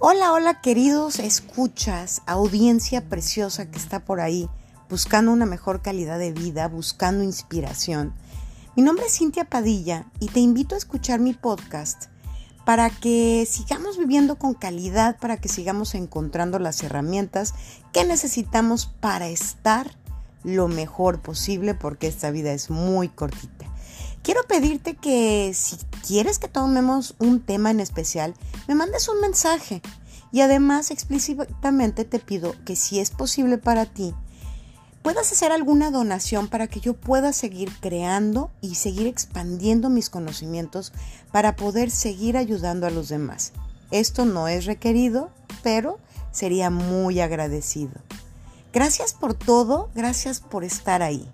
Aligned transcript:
Hola, 0.00 0.32
hola 0.32 0.60
queridos 0.60 1.18
escuchas, 1.18 2.22
audiencia 2.24 3.08
preciosa 3.08 3.68
que 3.68 3.78
está 3.78 3.98
por 4.04 4.20
ahí, 4.20 4.48
buscando 4.88 5.32
una 5.32 5.44
mejor 5.44 5.82
calidad 5.82 6.20
de 6.20 6.30
vida, 6.30 6.68
buscando 6.68 7.24
inspiración. 7.24 8.14
Mi 8.76 8.84
nombre 8.84 9.06
es 9.06 9.18
Cintia 9.18 9.46
Padilla 9.46 10.06
y 10.20 10.28
te 10.28 10.38
invito 10.38 10.76
a 10.76 10.78
escuchar 10.78 11.18
mi 11.18 11.34
podcast 11.34 12.04
para 12.64 12.90
que 12.90 13.44
sigamos 13.50 13.98
viviendo 13.98 14.36
con 14.36 14.54
calidad, 14.54 15.18
para 15.18 15.36
que 15.38 15.48
sigamos 15.48 15.96
encontrando 15.96 16.60
las 16.60 16.80
herramientas 16.84 17.54
que 17.92 18.04
necesitamos 18.04 18.86
para 18.86 19.26
estar 19.26 19.90
lo 20.44 20.68
mejor 20.68 21.22
posible 21.22 21.74
porque 21.74 22.06
esta 22.06 22.30
vida 22.30 22.52
es 22.52 22.70
muy 22.70 23.08
cortita. 23.08 23.66
Quiero 24.22 24.42
pedirte 24.44 24.94
que 24.94 25.52
si 25.54 25.76
quieres 26.06 26.38
que 26.38 26.48
tomemos 26.48 27.14
un 27.18 27.40
tema 27.40 27.70
en 27.70 27.80
especial, 27.80 28.34
me 28.66 28.74
mandes 28.74 29.08
un 29.08 29.20
mensaje. 29.20 29.82
Y 30.30 30.42
además 30.42 30.90
explícitamente 30.90 32.04
te 32.04 32.18
pido 32.18 32.54
que 32.66 32.76
si 32.76 33.00
es 33.00 33.10
posible 33.10 33.56
para 33.56 33.86
ti, 33.86 34.14
puedas 35.02 35.32
hacer 35.32 35.52
alguna 35.52 35.90
donación 35.90 36.48
para 36.48 36.66
que 36.66 36.80
yo 36.80 36.92
pueda 36.94 37.32
seguir 37.32 37.72
creando 37.80 38.50
y 38.60 38.74
seguir 38.74 39.06
expandiendo 39.06 39.88
mis 39.88 40.10
conocimientos 40.10 40.92
para 41.32 41.56
poder 41.56 41.90
seguir 41.90 42.36
ayudando 42.36 42.86
a 42.86 42.90
los 42.90 43.08
demás. 43.08 43.52
Esto 43.90 44.26
no 44.26 44.48
es 44.48 44.66
requerido, 44.66 45.30
pero 45.62 45.98
sería 46.30 46.68
muy 46.68 47.20
agradecido. 47.20 47.94
Gracias 48.72 49.14
por 49.14 49.32
todo, 49.32 49.88
gracias 49.94 50.40
por 50.40 50.62
estar 50.62 51.02
ahí. 51.02 51.26